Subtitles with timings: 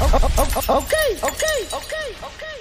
[0.00, 2.56] Okay, okay, okay, okay.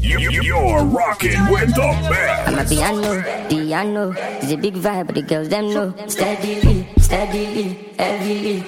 [0.00, 2.50] You, you, you're rocking with the best.
[2.50, 4.12] Amapiano, piano.
[4.42, 5.94] It's a big vibe, but the girls them know.
[6.08, 8.62] Steadily, steadily, heavily.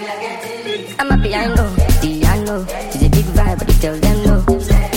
[1.02, 2.64] Amapiano, piano.
[2.68, 4.88] It's a big vibe, but the girls them know.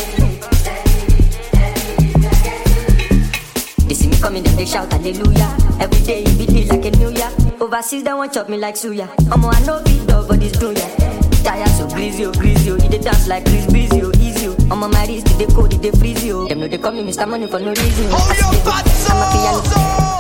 [4.22, 5.50] Coming, then they shout hallelujah.
[5.80, 7.30] Every day it be like a new year.
[7.60, 9.10] Overseas they want chop me like suya.
[9.32, 10.88] I'm I know big dog, but it's doing ya.
[11.44, 12.78] Tire so greasy, oh greasy, oh.
[12.78, 14.56] Dey dance like Chris Breezy, oh easy, oh.
[14.72, 16.48] I'm on my wrist, they cold, they freeze, oh.
[16.48, 17.28] Them know they call me Mr.
[17.28, 18.06] Money for no reason.
[18.12, 19.62] Oh, your fat I'm a piano.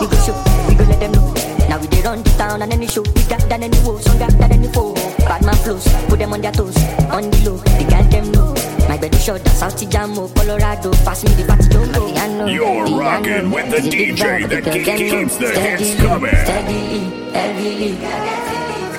[0.01, 0.35] We go show,
[0.67, 1.33] we go let them know.
[1.71, 2.99] Now we dey run the town and any show.
[3.15, 4.93] We got than any woe, stronger than any foe.
[5.23, 6.75] Bad man flows, put them on their toes.
[7.15, 8.51] On the low, they got them know.
[8.89, 10.91] My bed is short, South Jamo, Colorado.
[11.07, 12.11] Pass me the fat don't go.
[12.45, 14.63] You're rocking with the It's a big DJ that
[14.99, 16.35] keeps the hits coming.
[16.43, 17.91] Steadily, heavily.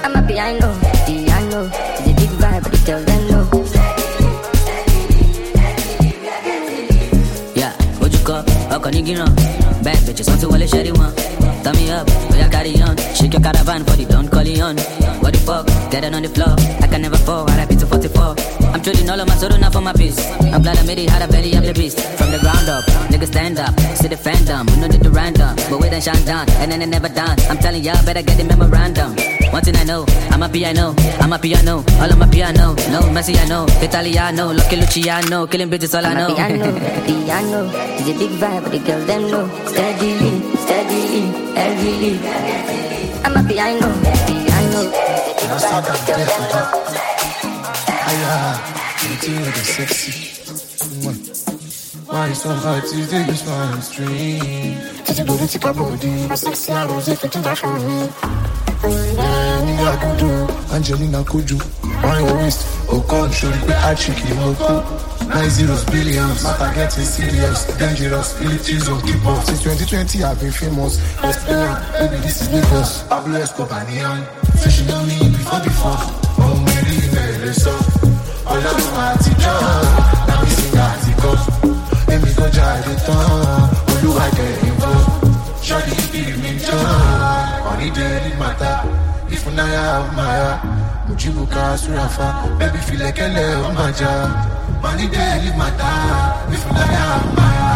[0.06, 0.70] Amapiano,
[1.04, 1.68] piano.
[2.00, 3.44] It's a big vibe, but girls them know.
[7.54, 8.36] Yeah, ojúkọ
[8.76, 9.30] ọkọ̀ ní gíràn
[9.84, 11.10] bad bitches wọ́n ti wọlé ṣẹ́rí wọn.
[11.72, 12.06] Turn me up,
[12.50, 12.96] carry on.
[13.14, 14.76] Shake your caravan for the Don Corleone.
[15.22, 15.66] What the fuck?
[15.90, 16.54] Get it on the floor.
[16.82, 17.46] I can never fall.
[17.46, 18.36] RIP to 44.
[18.74, 20.18] I'm trading all of my soda now for my peace.
[20.52, 21.98] I'm glad I made it, had a belly, I'm the beast.
[22.18, 23.78] From the ground up, niggas stand up.
[23.96, 25.56] See the fandom, we know the random.
[25.70, 27.38] But we then shine down, and then it never done.
[27.48, 29.41] I'm telling y'all, better get the memorandum.
[29.52, 32.72] One thing I know, Amapiano, I'm a piano, all of my piano.
[32.90, 36.32] No Messi, I know, Italiano, Lucky Luciano, killing bitches all I I'm know.
[36.32, 36.72] a piano,
[37.04, 37.70] piano.
[38.00, 39.46] It's a big vibe, but the girls them know.
[39.66, 41.22] Steadily, steadily,
[41.52, 42.18] heavily.
[43.28, 43.88] Amapiano,
[44.26, 44.80] piano.
[44.88, 46.64] It's a big vibe, but the girls them know.
[48.08, 48.56] Aya,
[49.04, 50.12] you the sexy.
[52.06, 54.78] Why you so hard to do this one stream?
[55.04, 56.26] Did you go to take a body?
[56.26, 58.08] My sexy arrows if you do that for me.
[59.82, 61.58] Nina Kudu, Angelina Kudu,
[62.06, 62.64] on your waist,
[63.08, 63.94] God, show I
[64.28, 65.28] you, oh God.
[65.28, 68.38] Nine zeros, billions, matter getting serious, dangerous,
[68.88, 69.42] of keep up.
[69.42, 71.02] Since 2020, I've been famous.
[71.24, 71.32] On,
[71.98, 73.02] baby, this is Lagos.
[73.08, 74.24] Pablo Escobar, Neon,
[74.62, 75.98] fishing on me before before.
[76.38, 77.74] Oh, Mary, Mary, so.
[78.46, 79.58] Ọlọ́run àtijọ́,
[80.28, 81.34] náà mi sì ń àtijọ́.
[82.12, 84.90] Èmi kò jáde tán, olúwa jẹ́ ìbò.
[85.66, 86.80] Ṣọ́ọ̀dì ìbírí mi jọ́,
[87.70, 88.70] ọ̀ní dẹ́rì màtá.
[89.52, 90.50] Ìfúnnáyà ọ̀máyà,
[91.06, 92.26] Mujibu ká súrafa,
[92.58, 94.12] bẹ́bí filẹ̀kẹ́lẹ̀ ọ̀májà.
[94.88, 95.90] Ọ̀ní dẹ́rì màtá,
[96.54, 97.70] ìfúnnáyà ọ̀máyà.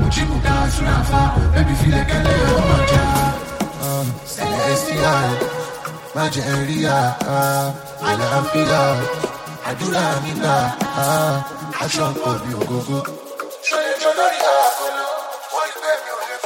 [0.00, 1.20] Mujibu ká súrafa,
[1.54, 3.02] bẹ́bí filẹ̀kẹ́lẹ̀ ọ̀májà.
[4.34, 5.28] Celestial,
[6.14, 7.40] má jẹ́ rí àá,
[8.08, 8.82] àlàáfíà
[9.68, 10.54] àdúrà mi á
[11.82, 12.98] aṣọ pọ̀ bí ògógó.
[13.68, 15.06] ṣọlẹ́jọ́ lórí àgọ́lọ́
[15.52, 16.36] wọ́n rí bẹ́ẹ̀ mi ò lè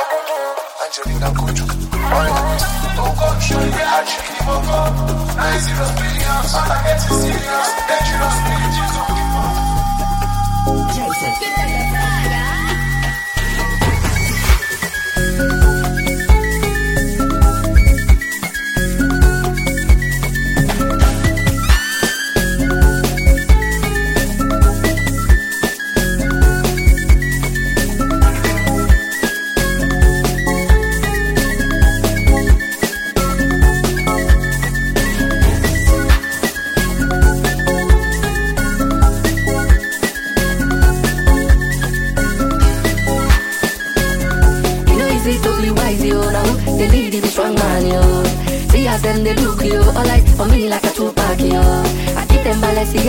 [0.00, 0.36] àkókò.
[0.82, 1.64] angelina kojú
[2.18, 2.32] ọ̀rẹ́
[2.82, 4.80] mi tó kọ́ ṣọlẹ́ pé àṣírí ni mo kọ́.
[5.38, 8.60] nine zero billion spaghetti serious dangerous the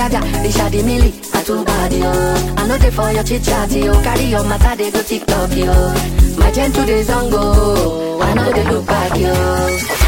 [0.01, 2.11] Balenciaga, they shady milli, a too bad, yo.
[2.57, 4.01] I know they for your chit chat, yo.
[4.01, 5.93] Carry your matter, they go TikTok, yo.
[6.37, 10.00] My gen to the zongo, I know they look back, yo.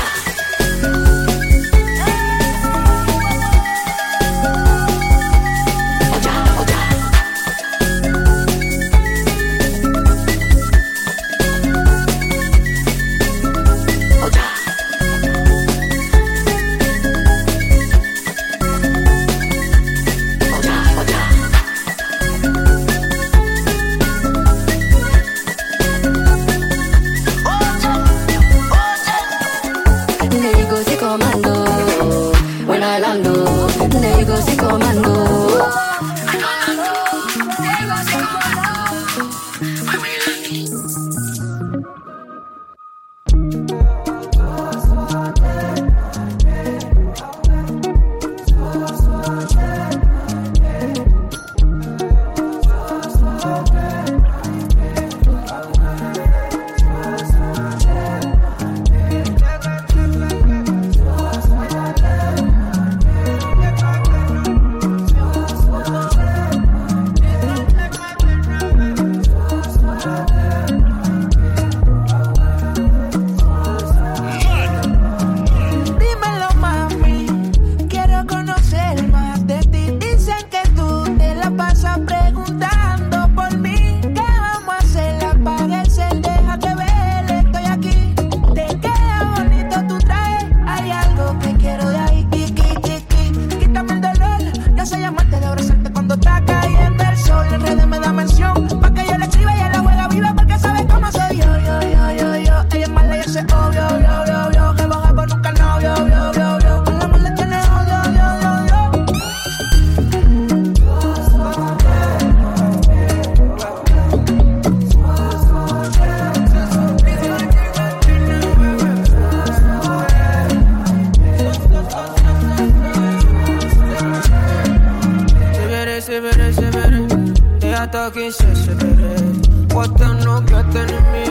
[128.04, 129.74] Talking shit, shit, shit.
[129.74, 131.26] What them no get enemy?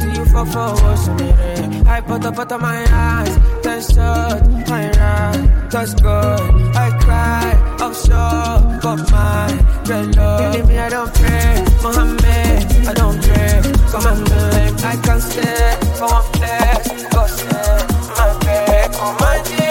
[0.00, 1.86] Do you fuck for what's in it?
[1.86, 5.70] I put up out my eyes, then shut my right.
[5.70, 6.40] That's good.
[6.84, 7.46] I cry,
[7.84, 9.46] offshore, but my
[9.88, 10.52] red love.
[10.52, 11.64] Believe me, I don't pray.
[11.84, 13.54] Mohammed, I don't pray.
[13.92, 15.68] Commandment, I can't stay
[15.98, 17.04] for one place.
[17.14, 17.86] God say,
[18.18, 19.65] my babe, oh my vitamin.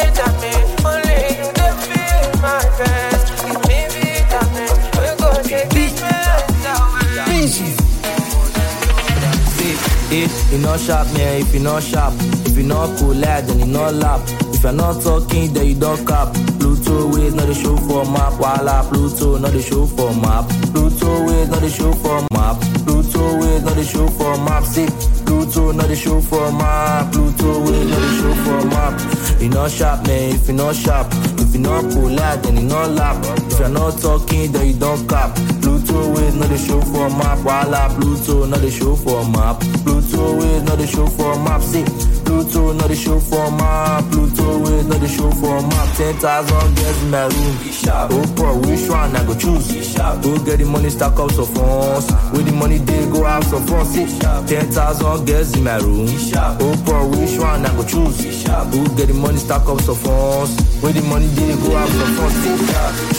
[10.55, 12.13] You not sharp, man, if you not sharp,
[12.47, 14.21] if you not cool, lad, then you not lap.
[14.53, 16.33] If you're not talking, then you don't cap.
[16.59, 18.39] Pluto ways, not the show for map.
[18.39, 20.47] Walla, Pluto, not the show for map.
[20.71, 22.57] Pluto ways, not the show for map.
[22.85, 24.63] Pluto ways, not the show for map.
[24.63, 24.89] Sick.
[25.25, 27.11] Pluto, not the show for map.
[27.11, 29.41] Pluto ways, not the show for map.
[29.41, 31.07] You not sharp, man, if you not sharp.
[31.39, 33.17] If you not cool, lad, then you not lap.
[33.51, 35.35] If you're not talking, then you don't cap.
[35.61, 37.39] Pluto ways, not the show for map.
[37.43, 39.59] Walla, Pluto, not the show for map.
[39.83, 41.61] Pluto ways, not the show for map.
[41.61, 42.14] Sick.
[42.25, 44.03] Pluto, not the show for map.
[44.11, 45.95] Pluto ways, not the show for map.
[45.95, 47.57] Ten thousand girls in my room.
[47.87, 49.95] Oh, bro, which one I go choose?
[49.95, 52.07] Go get the money, stack up some funds.
[52.33, 53.85] With the money, they go have some fun.
[53.85, 54.09] Sick.
[54.47, 56.07] Ten thousand girls in my room.
[56.09, 58.43] Oh, bro, which one I go choose?
[58.45, 60.57] Go get the money, stack up some funds.
[60.81, 62.31] With the money, they go have some fun.
[62.41, 62.59] Sick.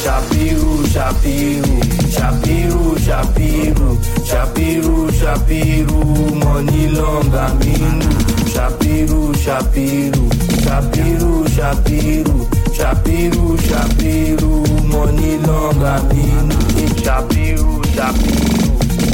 [0.03, 1.81] Shapiru, Shapiru,
[2.15, 3.89] Shapiru, Shapiru,
[4.29, 8.26] Shapiru, Shapiru, money long aminu.
[8.57, 10.23] Shapiru, Shapiru,
[10.65, 12.37] Shapiru, Shapiru,
[12.77, 14.51] Shapiru, Shapiru,
[14.89, 16.57] money long aminu.
[17.05, 18.57] Shapiru, Shapiru,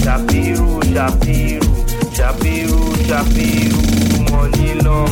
[0.05, 1.71] Shapiru, Shapiru,
[2.17, 3.81] Shapiru, Shapiru,
[4.31, 5.03] money long.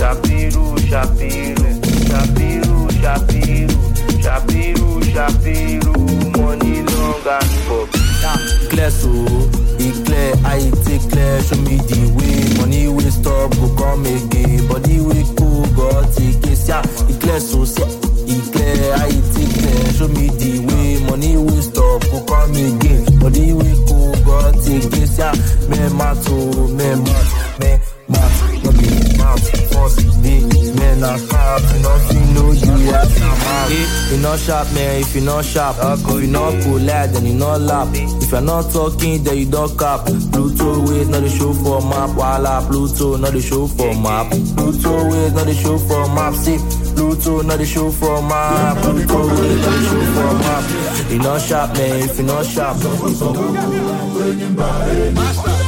[0.00, 1.68] Shapiru, Shapiru,
[2.10, 3.76] Shapiru, Shapiru,
[4.22, 5.94] Shapiru, Shapiru,
[6.36, 7.26] money long
[8.32, 8.68] aminu.
[8.70, 9.10] Clear so,
[9.78, 12.58] e clear, I take clear, show me the way.
[12.58, 14.66] Money will stop, go come again.
[14.68, 16.82] Body will cool, God take it, yeah.
[17.10, 17.88] E clear so, say,
[18.26, 21.04] e clear, I take clear, show me the way.
[21.08, 23.18] Money will stop, go come again.
[23.18, 25.34] Body will cool, God take it, yeah.
[25.68, 26.36] Me mato,
[26.68, 27.28] me mat,
[27.60, 27.78] me
[30.22, 30.40] day.
[30.74, 33.04] Men are sharp, nothing know you yeah,
[33.68, 37.26] If you not sharp, man, if you not sharp, if you not cool, lad, then
[37.26, 37.88] you not lap.
[37.92, 40.06] If you're not talking, then you don't cap.
[40.32, 42.16] Pluto ways, not the show for map.
[42.16, 44.30] Walla, Pluto, not the show for map.
[44.56, 46.34] Pluto ways, not the show for map.
[46.34, 46.58] See,
[46.94, 48.76] Pluto, not the show for map.
[48.82, 50.64] Pluto ways, not the show for map.
[51.10, 52.76] You not sharp, man, if you not sharp.
[55.10, 55.59] Toya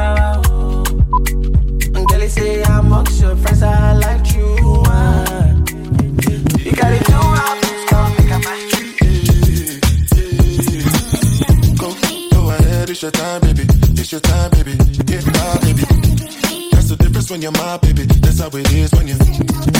[0.00, 0.84] wow, wow.
[1.94, 4.56] And girl, say I'm amongst your friends, I like you.
[4.86, 5.54] Uh.
[6.58, 7.60] You gotta do how.
[12.32, 13.64] Go, ahead, it's your time, baby.
[14.00, 14.74] It's your time, baby.
[15.04, 15.84] Get my baby.
[16.72, 18.04] That's the difference when you're my baby.
[18.04, 19.79] That's how it is when you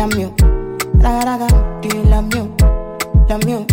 [0.00, 0.34] la mio,
[1.02, 1.46] raga raga,
[1.82, 2.48] do la mio,
[3.28, 3.66] la mio,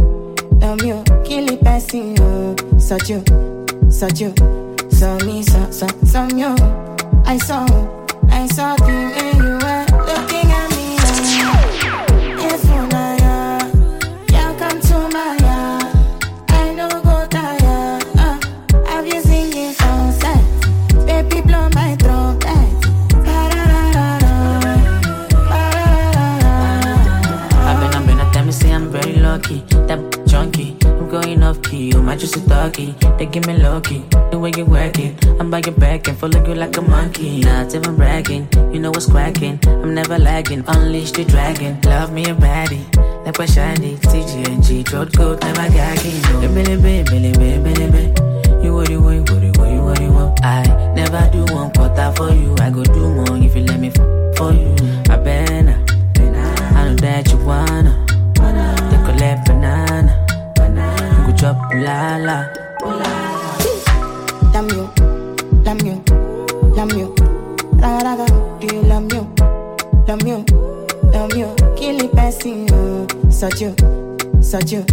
[1.94, 3.24] you, such you,
[3.90, 4.34] such you,
[4.92, 6.54] so me, so so so you,
[7.26, 7.87] I saw.
[31.22, 31.90] Going off key.
[31.92, 32.94] You might just a doggy.
[33.18, 34.00] They give me lucky.
[34.32, 37.40] The way you work it, I'm by your back and follow you like a monkey.
[37.40, 39.60] Not even bragging, you know what's cracking.
[39.68, 41.80] I'm never lagging, unleash the dragon.
[41.82, 42.86] Love me a baddie,
[43.26, 43.96] like my shiny.
[44.12, 46.22] TGNG, throat coat, never gagging.
[46.54, 48.64] Billy, billy, billy, billy, billy.
[48.64, 50.44] You what you want, what you what you what you want.
[50.44, 52.56] I never do one quarter for you.
[52.60, 54.76] I go do more if you let me f- for you.
[55.10, 55.78] I better.
[56.78, 58.07] I know that you wanna.
[61.38, 62.46] Drop la la.
[64.54, 64.90] Love you,
[65.64, 66.04] love you,
[66.76, 67.16] love you.
[68.60, 69.24] Do you love you?
[70.08, 70.46] Love you,
[71.14, 71.56] love you.
[71.78, 73.08] Kill it, passing you.
[73.30, 73.76] Such you,
[74.42, 74.84] such you.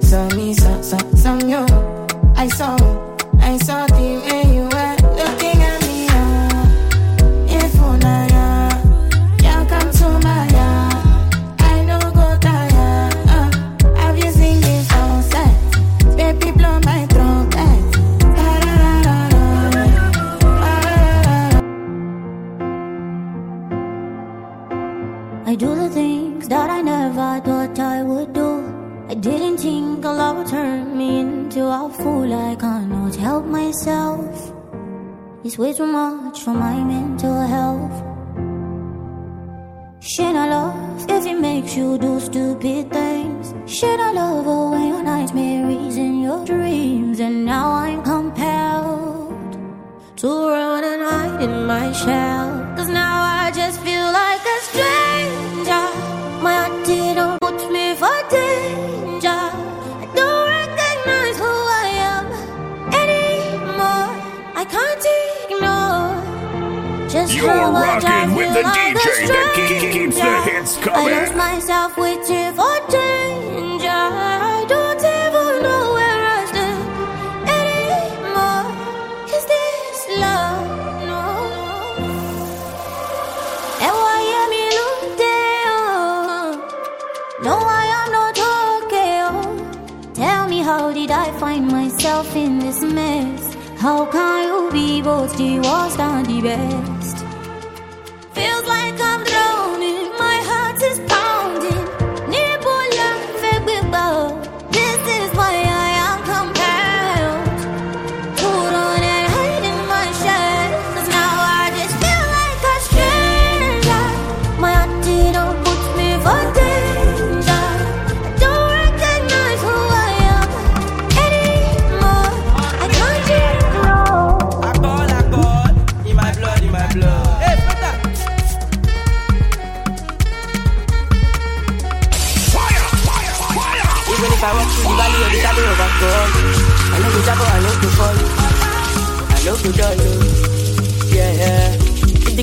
[0.00, 1.64] Saw me, saw, saw you.
[2.36, 2.76] I saw,
[3.40, 4.65] I saw the way you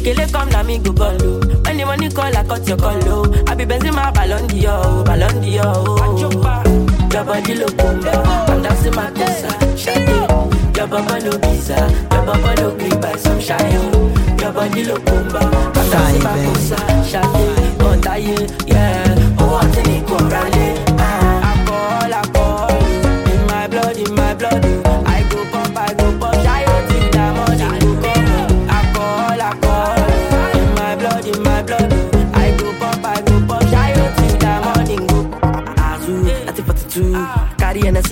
[0.04, 1.40] The come, na me go ball, oh.
[1.64, 3.44] When the money call, I cut your call, oh.
[3.48, 6.20] I be benzing my ballon d'or, oh, ballon d'or, oh.
[7.14, 8.46] Your body look bomba, oh.
[8.52, 9.48] I'm dancing my tessa,
[9.80, 10.76] shawty.
[10.76, 11.80] Your baba no visa,
[12.12, 14.36] your baba no green by some oh.
[14.42, 15.72] Your body look bomba, oh.
[15.74, 16.76] I'm dancing my tessa,
[17.08, 17.80] shawty.
[17.80, 17.96] Oh,
[18.68, 19.36] yeah.
[19.40, 20.93] Oh, what's in it, come rally,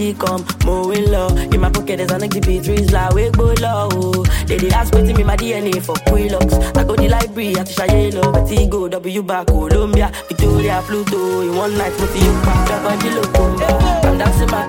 [0.01, 4.23] Hennessy come, more in law In my pocket there's an exhibit like we go low
[4.47, 8.33] They dey ask waiting me my DNA for Quilocks I go the library at Shayelo
[8.33, 11.41] Vertigo, W back, Colombia Victoria, Pluto.
[11.41, 13.67] In one night, put you back body look bomba
[14.03, 14.67] I'm dancing my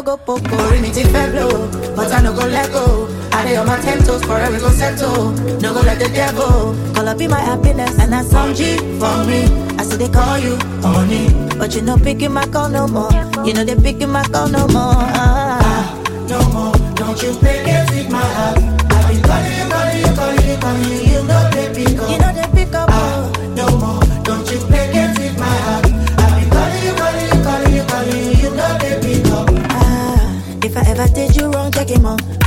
[0.00, 1.68] no go poco, me take fair blow.
[1.94, 3.08] But I no go let go.
[3.32, 5.32] I lay on my ten toes, forever go settle.
[5.60, 7.98] No go let the devil call up be my happiness.
[7.98, 9.44] And that's some G for me.
[9.78, 11.28] I see they call you honey.
[11.58, 13.12] But you no picking my call no more.
[13.44, 15.04] You know they picking my call no more.
[15.12, 15.92] Ah,
[16.28, 16.94] no more.
[16.94, 18.69] Don't you pick it, take my heart.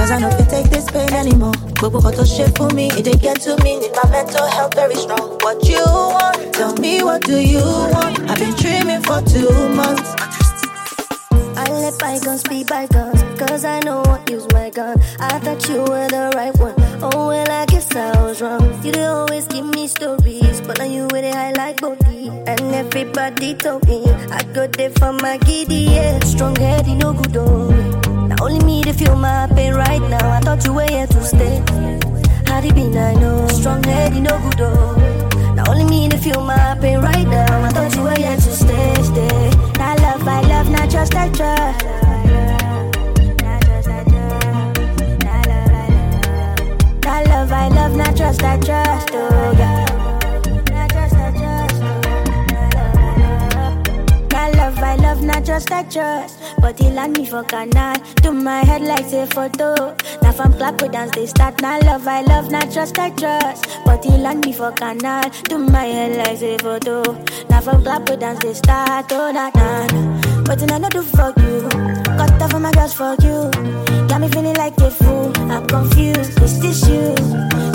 [0.04, 1.54] Cause I know if take this pain anymore.
[1.80, 3.80] Kan tó ṣe fún mi, it get to me.
[3.80, 5.40] Need my mental health very strong.
[5.40, 6.54] What you want?
[6.54, 8.20] Tell me what do you want?
[8.30, 9.48] I've been dreaming for two
[9.80, 10.12] months.
[11.56, 15.00] I let bygones be bygones, cause I know what use my gun.
[15.22, 16.76] I thought you were the right one.
[17.02, 18.68] Oh, well, I guess I was wrong.
[18.84, 22.28] You would always give me stories, but now you with it high like body.
[22.28, 24.04] And everybody told me
[24.38, 26.20] I got there for my giddy, yeah.
[26.26, 27.93] Strong head, no good, oh.
[28.44, 30.30] Now only me to feel my pain right now.
[30.30, 31.64] I thought you were here to stay.
[32.46, 33.48] Had it been, I know.
[33.48, 35.54] Strong head, you no good, oh.
[35.56, 37.64] Now only me to feel my pain right now.
[37.64, 39.50] I thought you were here to stay, stay.
[39.80, 41.30] Not love, I love, not just I
[47.24, 49.86] love, I love, not trust, I trust, oh yeah.
[50.70, 51.82] Not trust, I trust,
[54.34, 56.23] Not love, I love, not just I trust.
[56.64, 57.96] But he land me for canal.
[58.22, 59.76] Do my head like say photo.
[60.22, 61.62] Now from clap we dance they start.
[61.62, 63.68] Not love, I love, not trust, I trust.
[63.86, 65.30] But he land me for canal.
[65.50, 67.02] Do my head like say photo.
[67.50, 69.12] Now from clap we dance they start.
[69.12, 70.44] Oh na na na.
[70.44, 71.68] But I know do for you.
[72.18, 73.52] Cut off my girls for you.
[74.08, 75.34] Got me feeling like a fool.
[75.52, 76.42] I'm confused.
[76.42, 77.73] Is this you?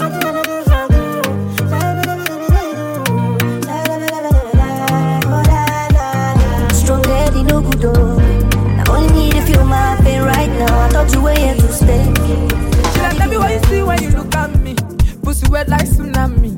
[11.88, 12.05] Stay.
[12.92, 14.74] She like, tell me what you see when you look at me.
[15.22, 16.53] Pussy wet like tsunami.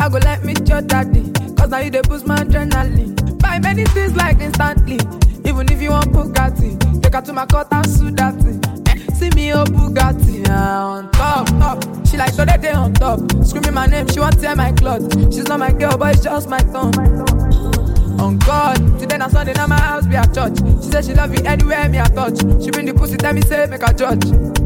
[0.00, 1.30] I go let me your daddy.
[1.56, 3.38] Cause now you dey boost my adrenaline.
[3.40, 4.98] Buy many things like instantly.
[5.44, 8.34] Even if you want Bugatti, take her to my court and sue that.
[8.88, 12.06] Eh, See me oh Bugatti ah, on top, top.
[12.06, 13.20] She like so that day on top.
[13.44, 15.12] Screaming my name, she want tear my clothes.
[15.34, 16.92] She's not my girl, but it's just my tongue.
[18.22, 20.56] On God, today na Sunday, now my house be at church.
[20.80, 22.38] She said she love you anywhere me I touch.
[22.62, 24.20] She bring the pussy, tell me say make a judge.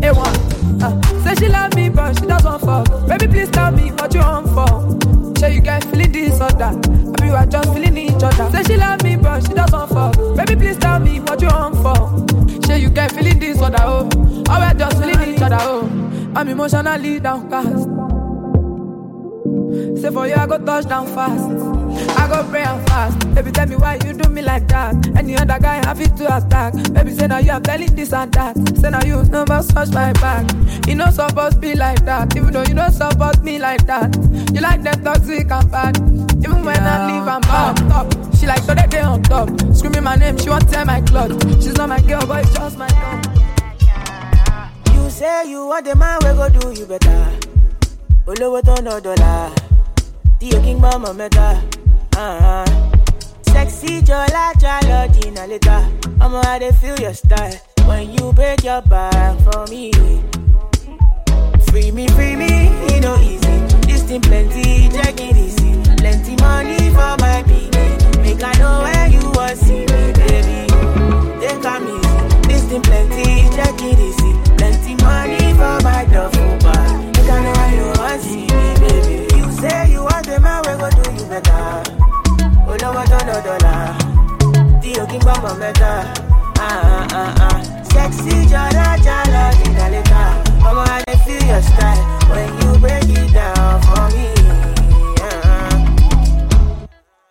[0.04, 3.08] A1, uh, say she love me but she doesn't fuck.
[3.08, 5.38] Baby please tell me what you on for.
[5.38, 6.76] Say you get feeling this or that.
[6.86, 8.50] Maybe you are just feeling each other.
[8.52, 10.14] Say she love me but she doesn't fuck.
[10.36, 12.62] Baby please tell me what you on for.
[12.66, 14.04] Say you get feeling this or that oh.
[14.50, 15.88] Or we're just feeling each other oh.
[16.36, 18.05] I'm emotionally downcast.
[20.00, 21.44] Say for you, I go touch down fast.
[22.18, 23.34] I go pray and fast.
[23.34, 24.94] Baby, tell me why you do me like that.
[25.16, 26.74] Any other guy have it to attack.
[26.92, 28.56] Baby, say now you are telling this and that.
[28.78, 30.46] Say now you never touch my back.
[30.86, 32.36] You know supposed be like that.
[32.36, 34.14] Even though you don't support me like that.
[34.54, 35.96] You like them toxic and bad.
[36.44, 38.34] Even when I leave, I'm on top.
[38.36, 39.48] She like so that day on top.
[39.74, 41.42] Screaming my name, she want tear my clothes.
[41.64, 43.26] She's not my girl, but it's just my dog.
[44.94, 47.55] You say you want the man we go do you better.
[48.26, 49.32] Olówó tó ná dọ́là,
[50.38, 51.48] tí o kí ń gbọ́ mọ̀ mẹ́ta.
[53.52, 55.76] Sexy jọlá jálọ dínà létà.
[56.24, 57.56] Ọmọ I dey feel your style
[57.88, 59.90] when you break your back for me.
[61.68, 62.50] Free me, free me,
[62.92, 63.54] e no easy.
[63.86, 65.70] This thing plenty, take it easy.
[66.00, 67.94] Plenty money for my pikin.
[68.22, 70.60] Make I know where you wan see me, baby.
[71.40, 72.16] Take am easy.
[72.48, 74.32] This thing plenty, take it easy.
[74.58, 76.50] Plenty money for my duffel
[77.28, 79.16] I know where you wan see me, baby.
[79.36, 81.82] You say you want the man we go do you better.
[82.70, 83.74] Olówó tó ná dọ́là,
[84.82, 85.92] tí o kí ń gbọ́ mọ̀ mẹ́ta.
[86.58, 87.58] Ah, ah, ah.
[87.92, 88.86] Sexy jálọ
[89.58, 90.22] dínà létà.
[90.68, 92.65] Ọmọ I feel your style when you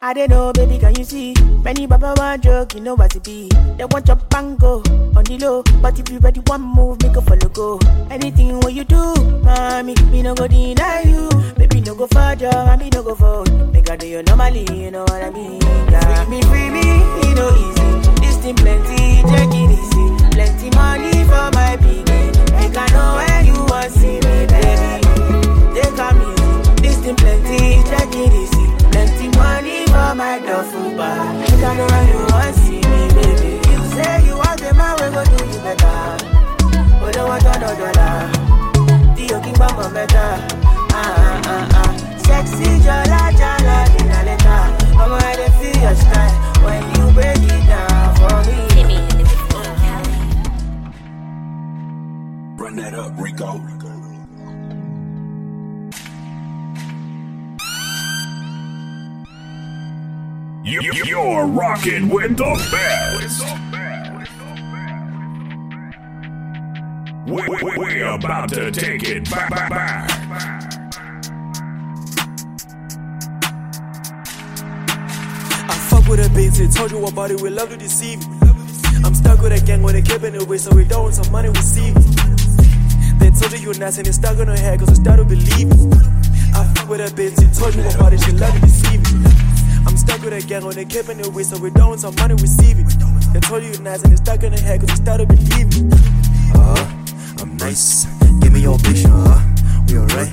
[0.05, 1.33] I don't know, baby, can you see?
[1.63, 3.49] Many baba want joke, you know what it be.
[3.75, 4.83] They want your bango
[5.17, 7.79] on the low, but if you ready one move, make a follow go.
[8.11, 11.27] Anything what you do, mommy, me no go deny you.
[11.57, 13.45] Baby, no go for job, and me no go for.
[13.73, 15.59] Make I do you normally, you know what I mean?
[15.89, 16.25] Yeah.
[16.25, 16.85] Free me, free me,
[17.25, 18.21] it no easy.
[18.21, 20.05] This thing plenty, take it easy.
[20.37, 22.05] Plenty money for my piggy.
[22.53, 25.01] Make I know where you want see me, baby.
[25.73, 26.81] Take a easy.
[26.83, 28.84] This thing plenty, take it easy
[29.31, 31.39] the money for my duffel bag.
[31.39, 33.51] Make I know you want see me, baby.
[33.71, 35.97] You say you want the man, we go do you better.
[37.01, 38.29] Oh, don't want no dollar.
[39.15, 40.31] The yoking bamba better.
[40.91, 41.91] Ah ah ah ah.
[42.17, 44.63] Sexy jala jala in a letter.
[44.99, 48.59] I'm gonna feel your style when you break it down for me.
[52.57, 53.61] Run that up, Rico.
[60.65, 63.43] You're rocking with the best.
[67.27, 69.51] We, we, we're about to take it back.
[75.67, 78.29] I fuck with a bitch, told you about it, we love to deceive you.
[79.03, 81.15] I'm stuck with a gang when they keep in it away, so we don't want
[81.15, 81.91] some money we see.
[83.19, 85.25] They told you you're nice and it's stuck on her head, cause we start to
[85.25, 86.07] believe it.
[86.55, 89.44] I fuck with a bitch, they told you about it, she love to deceive you.
[90.05, 92.13] I'm stuck with a gang when they keep it away, so we don't want some
[92.17, 92.73] money we see.
[92.73, 95.25] They told you you're nice and it's stuck on her head, cause we start to
[95.25, 95.93] believe it.
[96.53, 98.05] Uh, I'm nice.
[98.39, 99.09] Give me your picture.
[99.09, 99.41] Uh,
[99.87, 100.29] we alright.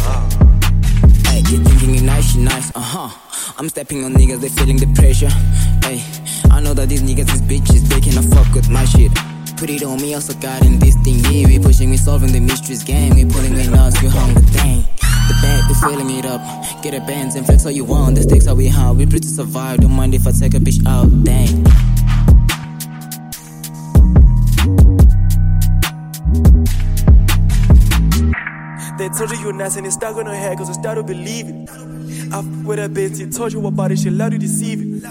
[0.00, 1.28] Uh.
[1.28, 3.10] Hey, you thinking you nice, you nice, uh huh.
[3.58, 5.28] I'm stepping on niggas, they feeling the pressure.
[5.84, 6.02] Hey,
[6.50, 9.12] I know that these niggas, these bitches, they cannot fuck with my shit.
[9.58, 11.48] Put it on me, also got in this thing, yeah.
[11.48, 13.14] We pushing, we solving the mysteries game.
[13.14, 14.84] We pulling in us, we hung the thing.
[15.42, 16.40] The bag, we filling it up.
[16.82, 18.14] Get a bands and flex all you want.
[18.14, 19.80] The stakes are we high, we pretty survive.
[19.80, 21.64] Don't mind if I take a bitch out, dang.
[28.98, 31.02] They told you you're nice and it's stuck on her head, cause we start to
[31.02, 31.70] believe it.
[32.32, 35.04] I fuck with a bitch, he told you about it, she love to deceive it.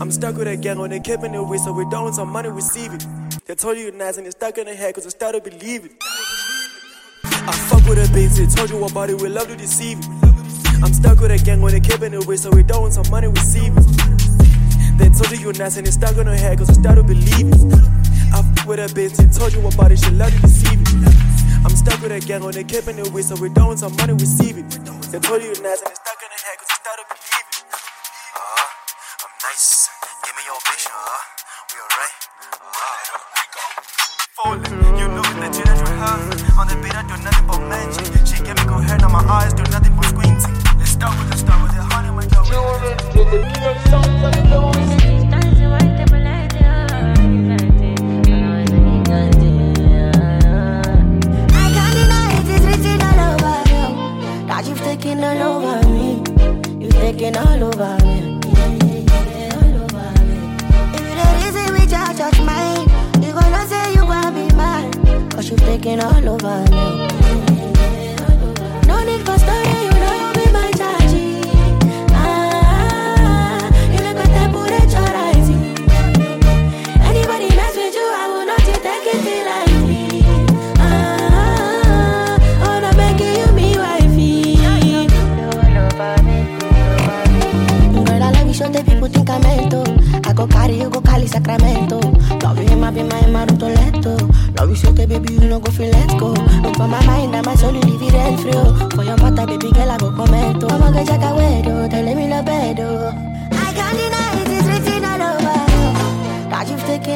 [0.00, 2.30] I'm stuck with a gang when they keep it away, so we don't want some
[2.30, 3.06] money receive it.
[3.46, 5.40] They told you you're nice and it's stuck in her head, cause we start to
[5.40, 5.92] believe it.
[7.48, 10.06] I fuck with a bitch, he told you about it, we love to deceive it.
[10.84, 13.08] I'm stuck with a gang when they keep it away, so we don't want some
[13.08, 13.88] money we receive it.
[15.00, 17.02] They told you you're nice and it's stuck on her head, cause we start to
[17.02, 17.56] believe it.
[18.36, 20.92] I fuck with a bitch, he told you about it, she love to deceive it.
[21.64, 23.96] I'm stuck with a gang when they keep it away, so we don't want some
[23.96, 24.68] money we receive it.
[25.08, 27.04] They told you you're nice and it's stuck in her head, cause we start to
[27.08, 27.64] believe it.
[28.36, 29.88] Uh, I'm nice.
[30.20, 30.92] Give me your picture.
[30.92, 31.16] Uh,
[31.72, 32.12] we alright.
[34.36, 34.77] Falling, you know the
[36.58, 38.26] On the beat, I do nothing but magic.
[38.26, 40.54] She get me go head, now my eyes do nothing but squinting.
[40.76, 43.67] Let's start with the start with the honey, my girl.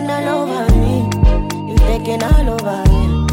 [0.06, 1.68] Taken all over me.
[1.68, 3.26] You've taken all over me.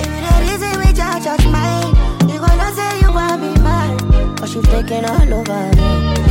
[0.00, 1.94] If you the reason we judge, judge mine,
[2.28, 4.36] you gonna say you want be mine.
[4.36, 6.21] Cause you've taken all over me.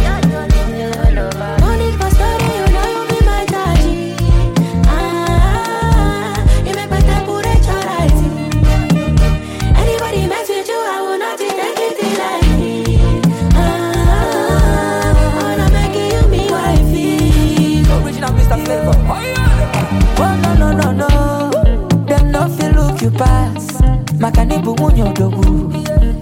[24.52, 25.74] Makanibu munyo dogu,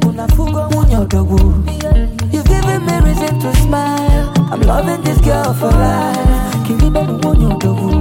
[0.10, 1.40] unafugo munyo dogu.
[2.32, 4.32] You've given me reason to smile.
[4.52, 6.68] I'm loving this girl for life.
[6.68, 7.92] Kilibe munyo dogu,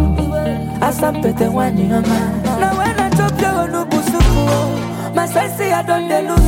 [0.80, 2.18] asampete wani mama.
[2.60, 6.38] Now when I drop you on ubusuku, my sense I don't lose.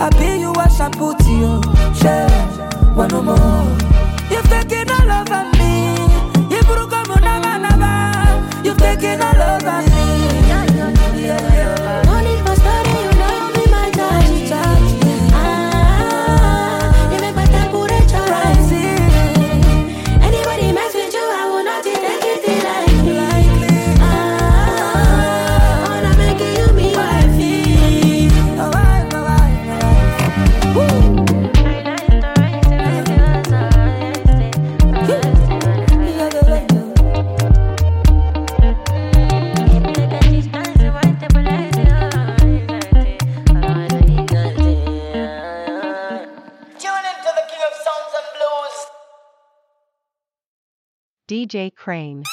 [0.00, 1.60] I be you a shampoo to you,
[2.00, 2.30] share
[2.94, 3.43] one more.
[51.84, 52.23] Krane.